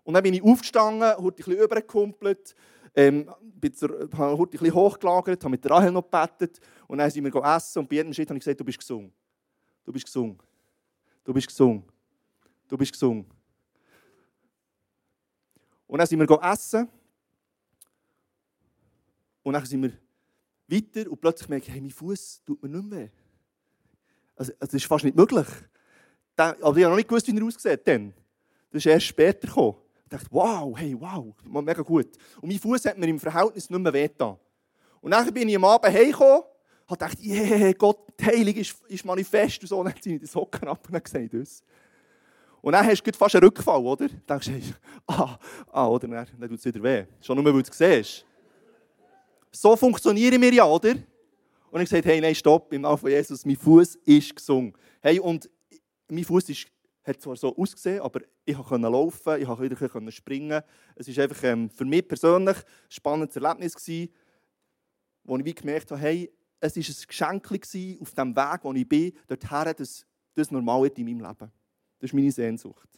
[0.04, 2.54] Und dann bin ich aufgestanden, habe ein bisschen übergekumpelt,
[2.94, 7.78] ähm, habe ein bisschen hochgelagert, habe mit Rahel noch gebetet und dann sind wir essen
[7.80, 9.12] und bei jedem Schritt habe ich gesagt, du bist gesungen.
[9.84, 10.38] Du bist gesungen.
[11.24, 11.84] Du bist gesungen.
[12.68, 13.26] Du bist gesungen.
[15.86, 16.88] Und dann sind wir essen
[19.42, 19.92] und dann sind wir
[20.68, 23.10] weiter und plötzlich merke ich, hey, mein Fuß tut mir nicht mehr weh.
[24.36, 25.46] Also, also, das ist fast nicht möglich.
[26.36, 27.86] aber ich habe noch nicht gewusst, wie er aussieht.
[27.86, 27.98] Das
[28.72, 29.76] ist erst später gekommen.
[30.12, 32.08] Dachte, wow, hey, wow, mega gut.
[32.40, 34.36] Und mein Fuß hat mir im Verhältnis nicht mehr wehgetan.
[35.00, 36.42] Und dann bin ich am Abend heimgekommen
[36.86, 39.62] und dachte, yeah, Gott, die Heilung ist, ist manifest.
[39.62, 41.62] Und so, und dann ziehe ich die Socken ab und ich das.
[42.60, 44.08] Und dann hast du fast einen Rückfall, oder?
[44.26, 44.74] Dann denkst du,
[45.06, 45.38] ah,
[45.72, 46.06] ah, oder?
[46.06, 47.04] Dann, dann tut es wieder weh.
[47.20, 48.26] Schon nur, weil du es siehst
[49.52, 50.94] so funktionieren wir ja, oder?
[51.70, 54.72] Und ich gesagt, hey, nein, stopp, im Namen von Jesus, mein Fuß ist gesungen.
[55.00, 55.48] Hey, und
[56.08, 56.48] mein Fuß
[57.04, 60.62] hat zwar so ausgesehen, aber ich konnte laufen, ich konnte wieder springen.
[60.94, 64.12] Es war einfach ähm, für mich persönlich ein spannendes Erlebnis, gewesen,
[65.24, 67.50] wo ich wie gemerkt habe, hey, es war ein Geschenk
[68.00, 71.52] auf dem Weg, wo ich bin, dorthin, dass das normal ist in meinem Leben.
[71.98, 72.88] Das ist meine Sehnsucht.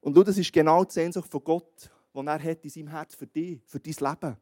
[0.00, 3.26] Und das ist genau die Sehnsucht von Gott die er hat in seinem Herz für
[3.26, 4.36] dich, für dein Leben.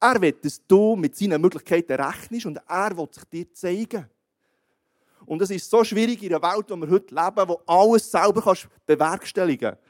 [0.00, 4.08] Er will, dass du mit seinen Möglichkeiten rechnest und er will sich dir zeigen.
[5.28, 8.10] Und es ist so schwierig in einer Welt, in der wir heute leben, wo alles
[8.10, 9.82] selber kannst bewerkstelligen kannst.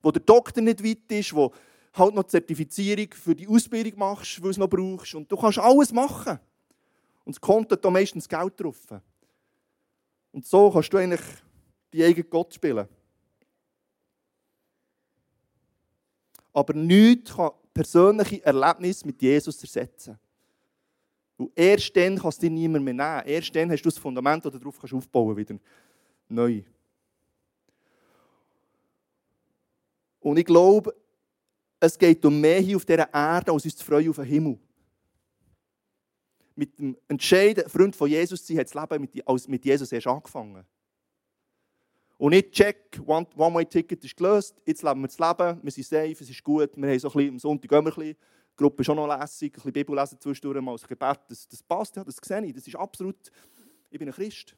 [0.00, 1.52] Wo der Doktor nicht weit ist, wo
[1.94, 5.16] halt noch die Zertifizierung für die Ausbildung machst, weil du es noch brauchst.
[5.16, 6.38] Und du kannst alles machen.
[7.24, 8.78] Und es kommt da meistens Geld drauf.
[10.30, 11.22] Und so kannst du eigentlich
[11.92, 12.86] die eigene Gott spielen.
[16.52, 20.20] Aber nichts kann persönliche Erlebnisse mit Jesus ersetzen.
[21.36, 23.22] Und erst dann kann es dir niemand mehr nehmen.
[23.26, 25.58] Erst dann hast du das Fundament, das du darauf kannst aufbauen wieder
[26.28, 26.62] neu.
[30.20, 30.94] Und ich glaube,
[31.80, 34.58] es geht um mehr hier auf dieser Erde, als uns zu freuen auf den Himmel.
[36.56, 39.08] Mit dem Entscheiden, Freund von Jesus zu sein, hat das Leben
[39.48, 40.64] mit Jesus erst angefangen.
[42.16, 46.30] Und nicht check, One-Way-Ticket ist gelöst, jetzt leben wir das Leben, wir sind safe, es
[46.30, 48.16] ist gut, wir haben so ein bisschen, am Sonntag gehen wir ein bisschen,
[48.56, 51.62] Gruppe ist auch noch lässig, ein bisschen Bibel lesen zwischendurch, mal ein Gebet, das, das
[51.62, 53.30] passt, ja, das sehe ich, das ist absolut,
[53.90, 54.56] ich bin ein Christ.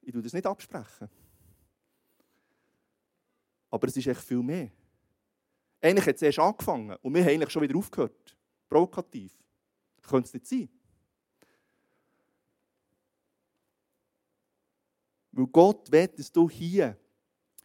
[0.00, 1.08] Ich tue das nicht absprechen.
[3.70, 4.70] Aber es ist echt viel mehr.
[5.80, 8.36] Eigentlich hat es erst angefangen und wir haben eigentlich schon wieder aufgehört.
[8.68, 9.32] Provokativ.
[10.02, 10.68] Könnte es nicht sein.
[15.32, 16.96] Weil Gott will, dass du hier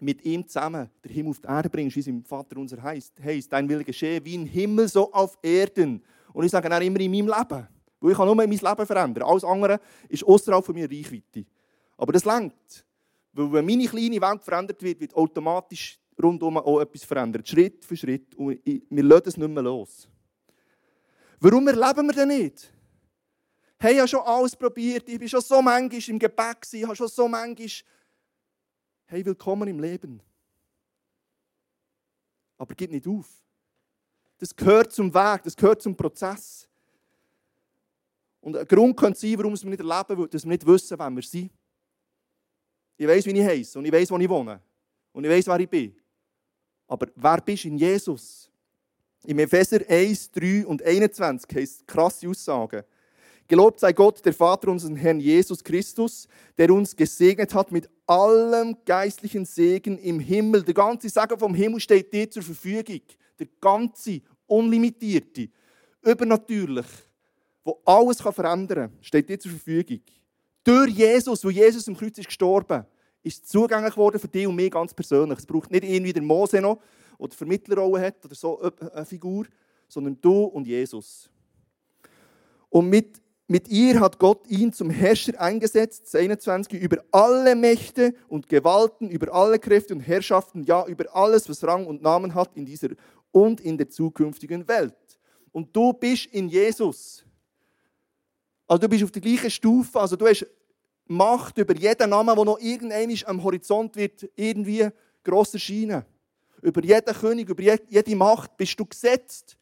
[0.01, 3.19] mit ihm zusammen den Himmel auf die Erde bringst, wie es im Vater unser heißt.
[3.23, 6.03] Heißt, dein Wille geschehe wie im Himmel, so auf Erden.
[6.33, 7.67] Und ich sage auch immer in meinem Leben.
[7.99, 9.23] Weil ich kann nur mein Leben verändern.
[9.23, 11.45] Alles andere ist außerhalb von meiner Reichweite.
[11.97, 12.85] Aber das längt.
[13.33, 17.47] Weil wenn meine kleine Welt verändert wird, wird automatisch rundum auch etwas verändert.
[17.47, 18.35] Schritt für Schritt.
[18.35, 20.07] Und wir lassen es nicht mehr los.
[21.39, 22.73] Warum erleben wir das nicht?
[23.79, 25.07] Hey, ich habe schon alles probiert.
[25.07, 26.67] Ich war schon so manchmal im Gebet.
[26.71, 27.67] Ich habe schon so manchmal.
[29.09, 30.19] Hey, willkommen im Leben.
[32.57, 33.25] Aber gib nicht auf.
[34.37, 36.67] Das gehört zum Weg, das gehört zum Prozess.
[38.41, 41.23] Und ein Grund könnte sein, warum wir nicht erleben, dass wir nicht wissen, wer wir
[41.23, 41.49] sind.
[42.97, 44.59] Ich weiß, wie ich heiße und ich weiß, wo ich wohne.
[45.13, 45.95] Und ich weiß, wer ich bin.
[46.85, 48.51] Aber wer bist du in Jesus?
[49.23, 52.83] Im Epheser 1, 3 und 21 heißt krasse Aussagen.
[53.47, 58.75] Gelobt sei Gott, der Vater unseres Herrn Jesus Christus, der uns gesegnet hat mit allem
[58.85, 60.63] geistlichen Segen im Himmel.
[60.63, 63.01] Der ganze Segen vom Himmel steht dir zur Verfügung.
[63.39, 65.49] Der ganze, unlimitierte,
[66.01, 66.85] übernatürlich,
[67.63, 70.01] wo alles verändern kann, steht dir zur Verfügung.
[70.63, 72.85] Durch Jesus, wo Jesus im Kreuz ist gestorben,
[73.23, 75.39] ist zugänglich geworden für dich und mich ganz persönlich.
[75.39, 76.79] Es braucht nicht irgendwie der Mose noch,
[77.17, 79.45] der Vermittlerrolle hat oder so eine Figur,
[79.87, 81.29] sondern du und Jesus.
[82.69, 88.49] Und mit mit ihr hat Gott ihn zum Herrscher eingesetzt, 21, über alle Mächte und
[88.49, 92.65] Gewalten, über alle Kräfte und Herrschaften, ja, über alles, was Rang und Namen hat in
[92.65, 92.89] dieser
[93.31, 94.95] und in der zukünftigen Welt.
[95.53, 97.23] Und du bist in Jesus.
[98.67, 100.45] Also du bist auf der gleichen Stufe, also du hast
[101.09, 104.89] Macht über jeden Namen, der noch irgendwann am Horizont wird, irgendwie
[105.23, 106.03] gross erscheinen.
[106.61, 109.57] Über jeden König, über jede Macht bist du gesetzt.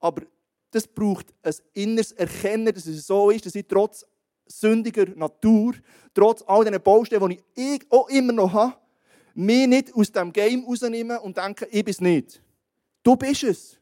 [0.00, 0.22] Aber
[0.70, 4.04] das braucht ein inneres Erkennen, dass es so ist, dass ich trotz
[4.46, 5.74] sündiger Natur,
[6.14, 8.76] trotz all diesen Baustellen, die ich auch immer noch habe,
[9.34, 12.42] mich nicht aus diesem Game rausnehme und denke, ich bin es nicht.
[13.02, 13.78] Du bist es.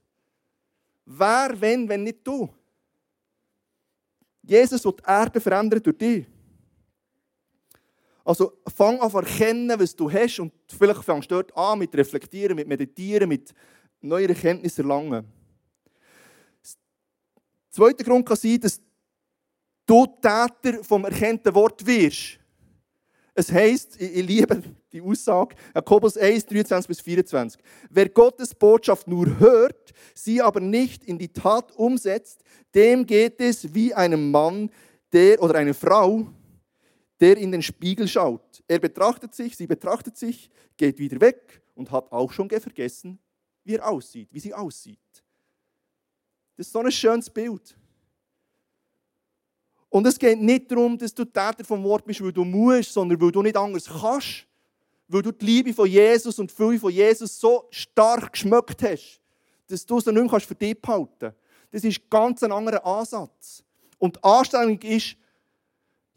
[1.04, 2.48] Wer, wenn, wenn nicht du?
[4.42, 6.26] Jesus wird die Erde verändern durch dich.
[8.24, 11.94] Also fang an zu erkennen, was du hast und vielleicht fängst du dort an mit
[11.94, 13.54] Reflektieren, mit Meditieren, mit
[14.00, 15.24] neuen Erkenntnissen erlangen.
[17.76, 18.80] Zweiter Grund kann sein, dass
[19.84, 22.38] du Täter vom erkannten Wort wirst.
[23.34, 27.60] Es heisst, ich liebe die Aussage, Jakobus 1, 23 bis 24.
[27.90, 32.42] Wer Gottes Botschaft nur hört, sie aber nicht in die Tat umsetzt,
[32.74, 34.70] dem geht es wie einem Mann
[35.12, 36.26] der, oder eine Frau,
[37.20, 38.64] der in den Spiegel schaut.
[38.66, 43.18] Er betrachtet sich, sie betrachtet sich, geht wieder weg und hat auch schon vergessen,
[43.64, 45.25] wie er aussieht, wie sie aussieht.
[46.56, 47.76] Das ist so ein schönes Bild.
[49.88, 53.20] Und es geht nicht darum, dass du Täter vom Wort bist, weil du musst, sondern
[53.20, 54.46] weil du nicht anders kannst.
[55.08, 59.20] Weil du die Liebe von Jesus und die Fülle von Jesus so stark geschmeckt hast,
[59.68, 61.36] dass du es nicht mehr für dich behalten kannst.
[61.70, 63.62] Das ist ganz ein anderer Ansatz.
[63.98, 65.16] Und die Anstrengung ist,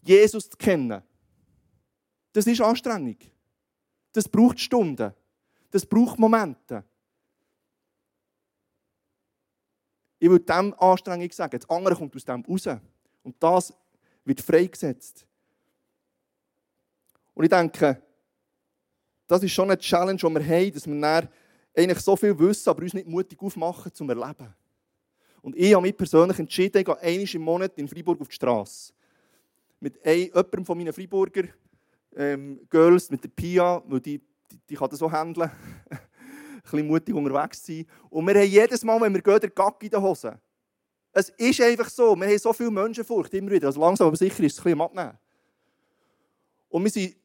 [0.01, 1.01] Jesus zu kennen.
[2.33, 3.17] Das ist Anstrengung.
[4.13, 5.13] Das braucht Stunden.
[5.71, 6.83] Das braucht Momente.
[10.19, 11.57] Ich würde dem Anstrengung sagen.
[11.59, 12.67] Das andere kommt aus dem raus.
[13.23, 13.73] Und das
[14.25, 15.25] wird freigesetzt.
[17.33, 18.01] Und ich denke,
[19.27, 21.29] das ist schon eine Challenge, die wir haben, dass wir
[21.75, 24.53] eigentlich so viel wissen, aber uns nicht mutig aufmachen zum Erleben.
[25.41, 28.35] Und ich habe mich persönlich entschieden, ich gehe einmal im Monat in Freiburg auf die
[28.35, 28.91] Straße.
[29.79, 31.43] Mit jemandem von meinen Freiburger
[32.15, 34.19] ähm, Girls, mit der Pia, weil die,
[34.51, 35.49] die, die kann das so handeln.
[36.71, 37.85] Bisschen mutig unterwegs sein.
[38.09, 40.37] Und wir haben jedes Mal, wenn wir gehen, den Gag in den Hosen.
[41.11, 42.15] Es ist einfach so.
[42.15, 43.67] Wir haben so viel Menschenfurcht immer wieder.
[43.67, 45.17] Also langsam aber sicher ist es ein bisschen abnehmen.
[46.69, 47.15] Und wir sind,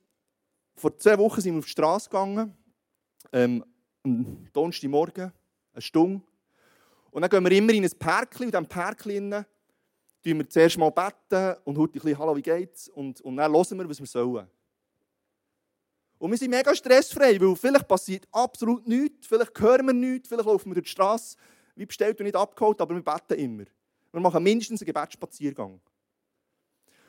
[0.75, 2.57] vor zwei Wochen sind wir auf die Straße gegangen.
[3.33, 3.65] Ähm,
[4.03, 5.33] am Donnerstagmorgen,
[5.73, 6.23] eine Stunde.
[7.11, 8.47] Und dann gehen wir immer in ein Pärkchen.
[8.47, 9.45] Und in diesem Pärkchen tun
[10.39, 13.79] wir zuerst mal beten und heute ein bisschen «Hallo, wie geht's?» Und, und dann hören
[13.79, 14.47] wir, was wir sollen.
[16.19, 20.47] Und wir sind mega stressfrei, weil vielleicht passiert absolut nichts, vielleicht hören wir nichts, vielleicht
[20.47, 21.37] laufen wir durch die Straße,
[21.75, 23.65] wie bestellt und nicht abgeholt, aber wir beten immer.
[24.13, 25.81] Wir machen mindestens einen Gebetsspaziergang.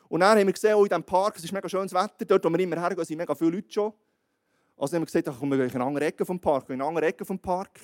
[0.07, 2.43] Und dann haben wir gesehen, auch in diesem Park, es ist mega schönes Wetter, dort,
[2.43, 3.93] wo wir immer hergehen, sind mega viele Leute schon.
[4.77, 6.85] Also haben wir gesagt, da kommen wir in eine andere Ecke vom Park, in eine
[6.85, 7.79] andere Ecke vom Park,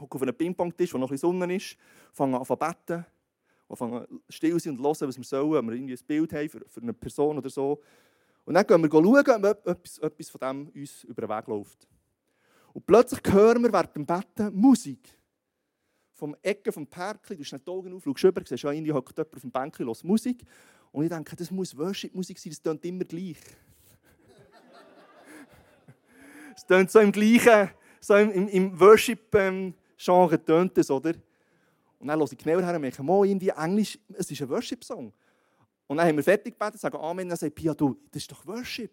[0.00, 1.76] hocken auf einem Ping-Pong-Tisch, wo noch ein bisschen Sonne ist,
[2.12, 3.06] fangen an zu beten,
[3.72, 6.60] fangen still sein und hören, was wir sollen, wenn wir irgendwie ein Bild haben für,
[6.68, 7.80] für eine Person oder so.
[8.48, 11.86] Und dann gehen wir schauen, ob etwas, etwas von dem uns über den Weg läuft.
[12.72, 15.06] Und plötzlich hören wir während dem Betten Musik.
[16.14, 19.34] Vom Ecken vom Perkli, du schnell die Augen auf, schaust rüber, siehst, irgendwie hockt jemand
[19.34, 20.46] auf dem Bänkchen, hört Musik.
[20.92, 23.36] Und ich denke, das muss Worship-Musik sein, das klingt immer gleich.
[26.56, 27.68] es klingt so im gleichen,
[28.00, 31.12] so im, im Worship-Genre tönt oder?
[31.98, 35.12] Und dann höre ich genauer her und merke, oh, irgendwie Englisch, es ist ein Worship-Song.
[35.88, 38.30] Und dann haben wir fertig gebetet, sagen Amen, und dann sagt Pia, du, das ist
[38.30, 38.92] doch Worship.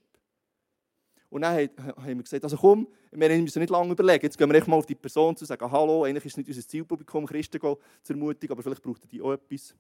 [1.30, 4.24] Und dann haben wir gesagt, also komm, wir müssen nicht lange überlegen.
[4.24, 6.48] Jetzt gehen wir echt mal auf die Person zu und sagen, hallo, eigentlich ist nicht
[6.48, 9.76] unser Zielpublikum, Christen zu ermutigen, aber vielleicht braucht die auch etwas.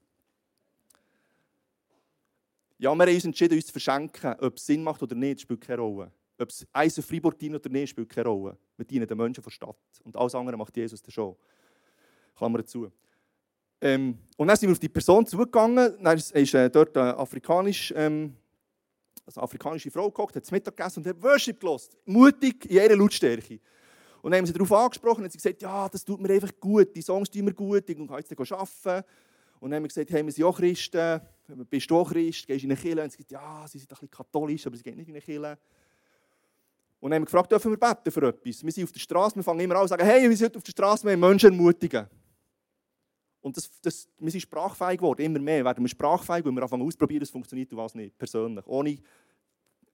[2.77, 4.35] Ja, wir haben uns entschieden, uns zu verschenken.
[4.41, 6.11] Ob es Sinn macht oder nicht, spielt keine Rolle.
[6.37, 8.57] Ob es Eisen Freiburg dient oder nicht, spielt keine Rolle.
[8.75, 9.77] Wir dienen den Menschen der Stadt.
[10.03, 11.37] Und alles andere macht Jesus dann schon.
[12.35, 12.91] Klammer dazu.
[13.85, 15.93] Ähm, und dann sind wir auf die Person zugegangen.
[16.01, 18.35] Dann ist, ist äh, dort eine, afrikanisch, ähm,
[19.27, 21.95] also eine afrikanische Frau gekocht, hat Mittag gegessen und hat Worship gelost.
[22.03, 23.59] Mutig in ihrer Lautstärke.
[24.23, 26.95] Und dann haben sie darauf angesprochen und sie gesagt, ja, das tut mir einfach gut,
[26.95, 29.07] die Songs tun mir gut, ich kann jetzt arbeiten.
[29.59, 31.21] Und dann haben wir gesagt, hey, wir sind auch Christen,
[31.69, 33.03] bist du auch Christ, gehst in eine Kirche?
[33.03, 35.21] Und sie gesagt, ja, sie sind ein bisschen katholisch, aber sie gehen nicht in eine
[35.21, 35.59] Kirche.
[36.99, 38.63] Und dann haben wir gefragt, dürfen wir beten für etwas?
[38.63, 40.63] Wir sind auf der Straße, wir fangen immer an und sagen, hey, wir sind auf
[40.63, 42.07] der Straße, wir Menschen ermutigen.
[43.45, 46.81] Und das, das, wir sind sprachfähig geworden, immer mehr werden wir sprachfähig, weil wir anfangen
[46.81, 48.65] ausprobieren, es funktioniert und was nicht, persönlich.
[48.65, 48.97] Ohne,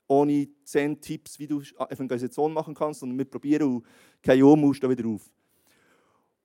[0.07, 3.85] ohne zehn Tipps, wie du Evangelisation machen kannst, sondern wir probieren und
[4.21, 5.29] gehen um und wieder auf.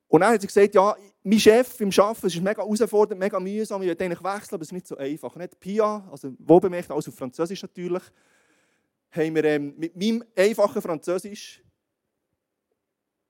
[0.08, 3.38] Und dann hat sie gesagt, ja, mein Chef im Arbeiten, es ist mega herausfordernd, mega
[3.38, 5.36] mühsam, ich will eigentlich wechseln, aber es ist nicht so einfach.
[5.36, 8.02] Und Pia, also wo bemerkt, alles auf Französisch natürlich,
[9.12, 11.62] haben wir ähm, mit meinem einfachen Französisch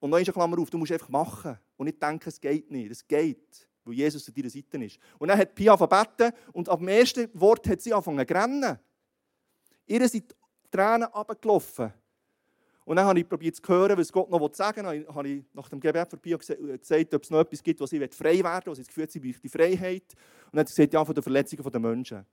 [0.01, 2.91] und noch eine Klammer auf, du musst einfach machen und nicht denken, es geht nicht.
[2.91, 4.99] Es geht, weil Jesus an deiner Seite ist.
[5.19, 8.79] Und dann hat Pia angefangen und ab dem ersten Wort hat sie angefangen zu rennen.
[9.87, 10.35] Ihr sind
[10.71, 11.93] Tränen runtergelaufen.
[12.85, 15.03] Und dann habe ich probiert zu hören, was Gott noch sagen will.
[15.05, 17.93] Dann habe ich nach dem Gebet für Pia gesagt, ob es noch etwas gibt, was
[17.93, 20.15] ich frei werden will, was ich das Gefühl habe, sie die Freiheit.
[20.45, 22.27] Und dann hat sie gesagt, ja, von den Verletzungen der Menschen.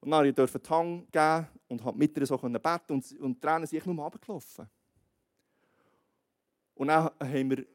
[0.00, 3.34] Und dann durfte ich die Hand geben und habe mit ihr so beten und, und
[3.34, 4.66] die Tränen sind nur runtergelaufen.
[6.76, 7.66] Und dann haben wir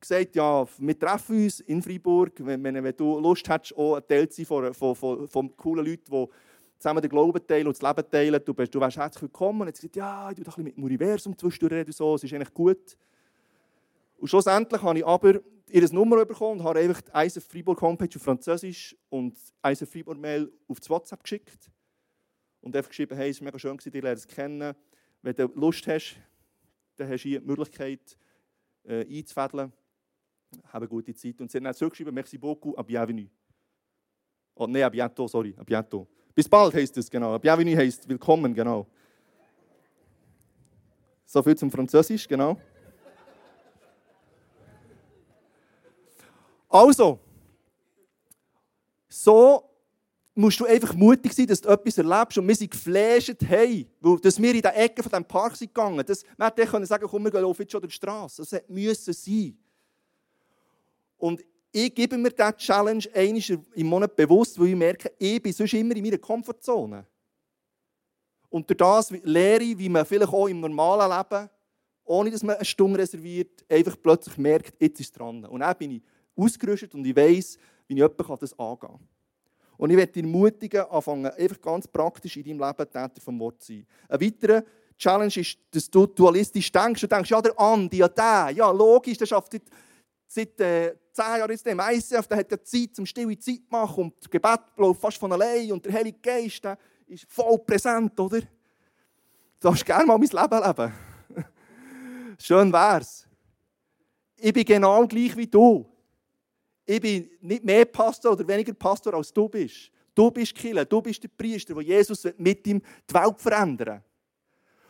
[0.00, 4.28] gesagt, ja, wir treffen uns in Freiburg, wenn, wenn du Lust hast, auch ein Teil
[4.28, 6.26] zu sein von, von, von, von coolen Leuten, die
[6.78, 8.40] zusammen den Glauben teilen und das Leben teilen.
[8.44, 9.62] Du, bist, du wärst herzlich willkommen.
[9.62, 12.34] Und hat gesagt, ja, ich tue ein mit dem Universum zwischendurch reden, so, es ist
[12.34, 12.96] eigentlich gut.
[14.18, 18.16] Und schlussendlich habe ich aber ihr Nummer bekommen und habe einfach die ISF Freiburg Homepage
[18.16, 21.70] auf Französisch und ISF Freiburg Mail auf WhatsApp geschickt.
[22.60, 24.74] Und einfach geschrieben, hey, es war mega schön, dich zu kennen.
[25.22, 26.16] Wenn du Lust hast,
[26.96, 28.18] dann hast du hier die Möglichkeit,
[28.84, 29.72] äh, einzufädeln.
[30.64, 31.40] Habe eine gute Zeit.
[31.40, 33.28] Und sie haben dann zurückgeschrieben, merci beaucoup, à bienvenue.
[34.54, 36.06] Oh, nein, à bientôt, sorry, à bientôt.
[36.34, 37.38] Bis bald heisst es, genau.
[37.38, 38.86] Bienvenue heisst willkommen, genau.
[41.24, 42.58] So viel zum Französisch, genau.
[46.68, 47.18] Also,
[49.08, 49.71] so
[50.34, 52.38] musst du einfach mutig sein, dass du etwas erlebst.
[52.38, 53.86] Und wir sind geflasht, hey,
[54.22, 56.04] dass wir in der Ecke von diesem Park sind gegangen.
[56.06, 58.42] Das, man hätte können sagen, komm, wir gehen jetzt schon durch die Straße.
[58.42, 59.58] Das musste sein.
[61.18, 63.42] Und ich gebe mir diese Challenge einmal
[63.74, 67.06] im Monat bewusst, weil ich merke, ich bin sonst immer in meiner Komfortzone.
[68.50, 71.48] Und das lehre ich, wie man vielleicht auch im normalen Leben,
[72.04, 75.44] ohne dass man eine Stunde reserviert, einfach plötzlich merkt, jetzt ist es dran.
[75.46, 76.02] Und dann bin ich
[76.36, 79.08] ausgerüstet und ich weiß, wie ich das angehen kann.
[79.76, 83.62] Und ich werde dich ermutigen, anfangen, einfach ganz praktisch in deinem Leben Täter vom Wort
[83.62, 83.86] zu sein.
[84.08, 84.62] Ein weiterer
[84.96, 87.00] Challenge ist, dass du dualistisch denkst.
[87.00, 89.60] Du denkst, ja, der Andi, ja, der, ja, logisch, der schafft
[90.28, 93.70] seit äh, zehn Jahren jetzt im ICF, der hat ja Zeit, zum stille Zeit zu
[93.70, 97.58] machen und das Gebet läuft fast von allein und der Heilige Geist der ist voll
[97.58, 98.40] präsent, oder?
[98.40, 98.48] Du
[99.60, 100.92] darfst gerne mal mein Leben leben.
[102.38, 103.26] Schön wär's.
[104.36, 105.86] Ich bin genau gleich wie du.
[106.92, 109.90] Ich bin nicht mehr Pastor oder weniger Pastor, als du bist.
[110.14, 114.02] Du bist Killer, du bist der Priester, der Jesus mit ihm die Welt verändern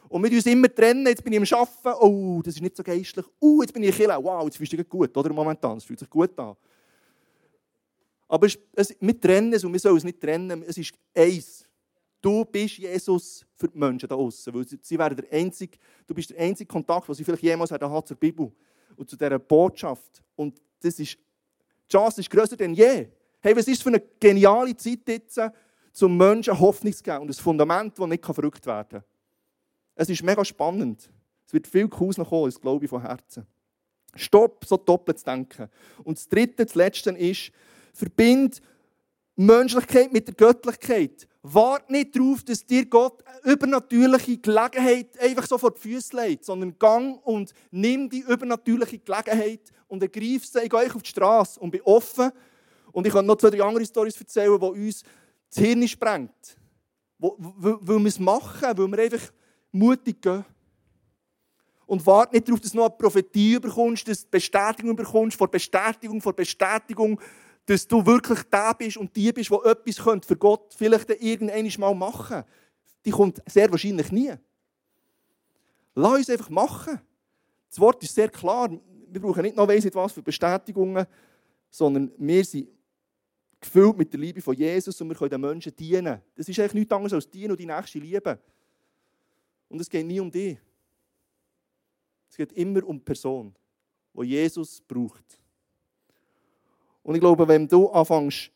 [0.09, 2.83] Und wir uns immer trennen, jetzt bin ich am Arbeiten, oh, das ist nicht so
[2.83, 5.85] geistlich, oh, jetzt bin ich Killer, wow, jetzt fühlst du dich gut, oder momentan, es
[5.85, 6.57] fühlt sich gut an.
[8.27, 11.65] Aber es, es, wir trennen es und wir sollen es nicht trennen, es ist eins.
[12.21, 16.31] Du bist Jesus für die Menschen da außen, weil sie werden der einzige, du bist
[16.31, 18.51] der einzige Kontakt, den sie vielleicht jemals haben zur Bibel
[18.97, 20.21] und zu dieser Botschaft.
[20.35, 21.17] Und das ist
[21.93, 23.09] Chance ist größer denn je.
[23.41, 25.41] Hey, was ist für eine geniale Zeit jetzt,
[25.93, 29.05] zum Menschen Hoffnung zu geben und ein Fundament, das nicht verrückt werden kann.
[29.95, 31.11] Es ist mega spannend.
[31.47, 33.47] Es wird viel Cooles noch kommen, das glaube ich von Herzen.
[34.15, 35.69] Stopp, so doppelt zu denken.
[36.03, 37.53] Und das Dritte, das Letzte ist,
[37.93, 38.63] verbind
[39.37, 41.29] Menschlichkeit mit der Göttlichkeit.
[41.43, 46.45] Wart nicht darauf, dass dir Gott eine übernatürliche Gelegenheit einfach so vor die Füße legt,
[46.45, 50.61] sondern gang und nimm die übernatürliche Gelegenheit und ergreif sie.
[50.61, 52.31] Ich gehe auf die Straße und bin offen.
[52.93, 55.03] Und ich kann noch zwei, drei andere Storys erzählen, die uns
[55.49, 56.57] das Hirn sprengt.
[57.19, 59.33] Weil wir es machen, weil wir einfach
[59.73, 60.45] mutig gehen.
[61.87, 65.51] Und warte nicht darauf, dass du noch eine Prophetie bekommst, dass du Bestätigung bekommst, vor
[65.51, 67.21] Bestätigung, vor Bestätigung,
[67.67, 71.95] dass du wirklich der bist und die bist, der etwas für Gott vielleicht irgendwann mal
[71.95, 72.49] machen könnte.
[73.05, 74.33] Die kommt sehr wahrscheinlich nie.
[75.95, 77.01] Lass uns einfach machen.
[77.69, 78.71] Das Wort ist sehr klar.
[79.09, 81.07] Wir brauchen nicht noch weiss nicht was für Bestätigungen,
[81.71, 82.69] sondern wir sind
[83.61, 86.21] gefüllt mit der Liebe von Jesus und wir können den Menschen dienen.
[86.35, 88.39] Das ist eigentlich nichts anderes als dienen und die Nächste lieben.
[89.69, 90.59] Und es geht nie um dich.
[92.29, 93.55] Es geht immer um die Person,
[94.15, 95.39] die Jesus braucht.
[97.03, 98.51] Und ich glaube, wenn du anfängst,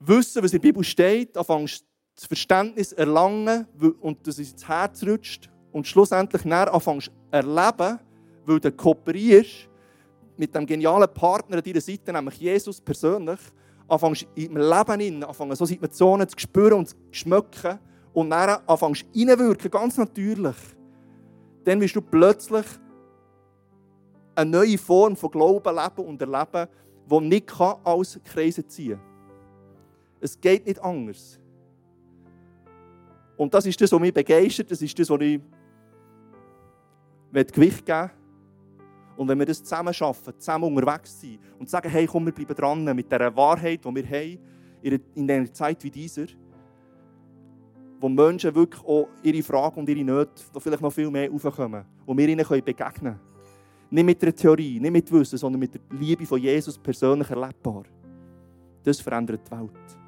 [0.00, 1.84] wissen, was in der Bibel steht, anfängst
[2.14, 3.66] das Verständnis erlangen
[4.00, 7.98] und das ins Herz rutscht und schlussendlich dann anfängst erleben,
[8.46, 9.68] weil du kooperierst
[10.36, 13.40] mit dem genialen Partner an deiner Seite, nämlich Jesus persönlich,
[13.88, 17.78] anfängst im Leben in, anfängst so Situationen zu spüren und zu schmecken
[18.12, 20.56] und dann anfängst reinwirken, ganz natürlich,
[21.64, 22.66] dann wirst du plötzlich
[24.34, 26.68] eine neue Form von Glauben leben und erleben,
[27.10, 29.14] die nicht als Kreise ziehen kann.
[30.20, 31.38] Es geht nicht anders.
[33.36, 35.40] Und das ist das, was mich begeistert, das ist das, was ich
[37.52, 38.10] Gewicht geben
[39.16, 42.54] Und wenn wir das zusammen schaffen, zusammen unterwegs sind und sagen, hey, komm, wir bleiben
[42.54, 44.38] dran mit dieser Wahrheit, die wir haben,
[45.14, 46.26] in einer Zeit wie dieser,
[48.00, 52.18] wo Menschen wirklich auch ihre Fragen und ihre Nöte vielleicht noch viel mehr aufkommen und
[52.18, 53.33] wir ihnen begegnen können.
[53.90, 57.84] Nicht mit der Theorie, nicht mit Wissen, sondern mit der Liebe von Jesus persönlich erlebbar.
[58.82, 59.98] Das verändert die Welt.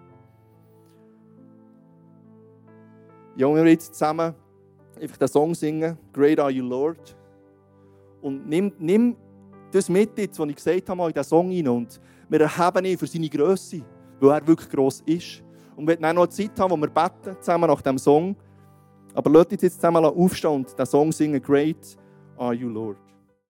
[3.37, 4.35] Ja, wir jetzt zusammen
[5.01, 7.16] einfach den Song singen, Great Are You Lord.
[8.22, 9.16] Und nimm, nimm
[9.70, 11.77] das mit, jetzt, was ich gesagt habe, in diesen Song hinein.
[11.77, 13.83] Und wir erheben ihn für seine Größe,
[14.20, 15.43] weil er wirklich gross ist.
[15.77, 18.37] Und wir werden noch Zeit haben, wo wir beten, zusammen nach diesem Song.
[19.14, 21.97] Aber lasst uns jetzt zusammen aufstehen und den Song singen, Great
[22.37, 23.06] Are You Lord.